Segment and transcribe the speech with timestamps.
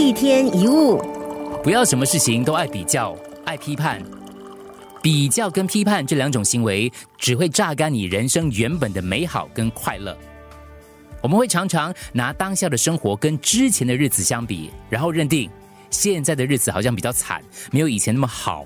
[0.00, 0.96] 一天一物，
[1.62, 3.14] 不要什么事情都爱比较、
[3.44, 4.02] 爱批判。
[5.02, 10.16] 比较跟批判这两种行为，只会榨干你人生原本的美好跟快乐。
[11.20, 15.50] 我们会常常拿当下的生活跟之前的日子相比，然后认定
[15.90, 18.64] 现在的日子好像比较惨，没有以前那么好。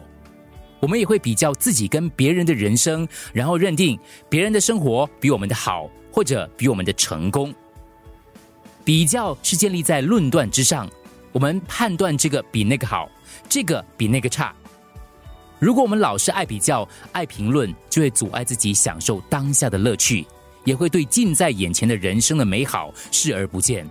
[0.78, 3.98] 我们也会比较自己跟别人的人生，然后认定
[4.28, 7.52] 别人的生活比我们的好，或者比我们的成功。
[8.84, 10.88] 比较是建立在论断之上，
[11.34, 13.10] 我们判断这个比那个好，
[13.48, 14.54] 这个比那个差。
[15.58, 20.24] 如果我们老是爱比较、爱评论，就会阻碍自己享受当下的乐趣，
[20.62, 23.84] 也会对近在眼前的人生的美好视而不见。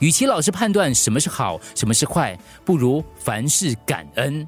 [0.00, 4.46] 与其老是判断什么是好、什么是坏，不如凡事感恩。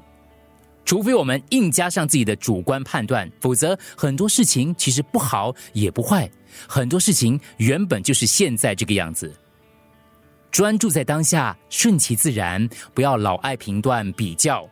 [0.83, 6.29] 除非我们硬加上自己的主观判断，否则很多事情其实不好也不坏，
[6.67, 9.33] 很多事情原本就是现在这个样子。
[10.51, 14.67] 专注在当下，顺其自然，不要老爱评断比较。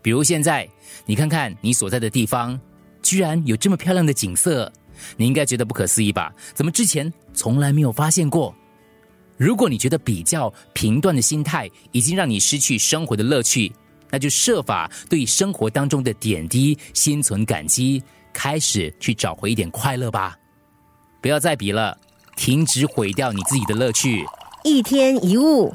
[0.00, 0.66] 比如现在，
[1.04, 2.58] 你看看你所在的地方，
[3.02, 4.72] 居然有这么漂亮的景色，
[5.16, 6.32] 你应该觉得不可思议吧？
[6.54, 8.54] 怎么之前从来没有发现过？
[9.36, 13.70] 如果你觉得比较评断的心态已经让你失去生活的乐趣，
[14.08, 18.02] 那就设法对生活当中的点滴心存感激，
[18.32, 20.34] 开始去找回一点快乐吧。
[21.20, 21.98] 不要再比了，
[22.36, 24.24] 停止毁掉你自己的乐趣。
[24.66, 25.72] 一天一物。